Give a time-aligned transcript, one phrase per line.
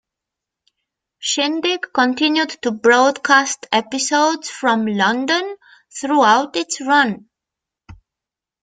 [1.19, 5.57] "Shindig" continued to broadcast episodes from London
[5.95, 7.29] throughout its run.